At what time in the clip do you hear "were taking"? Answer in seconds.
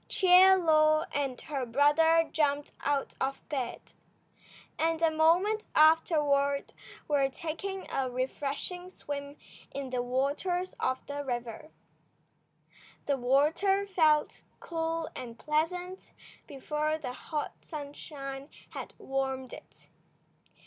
7.07-7.85